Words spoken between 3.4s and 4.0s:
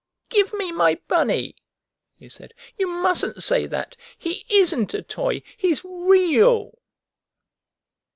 say that.